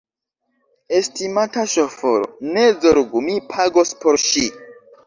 [0.99, 4.51] Estimata ŝoforo, ne zorgu, mi pagos por ŝi